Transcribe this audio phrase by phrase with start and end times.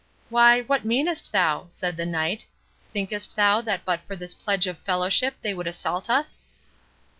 [0.31, 2.47] "Why, what meanest thou?" said the Knight;
[2.91, 6.41] "thinkest thou that but for this pledge of fellowship they would assault us?"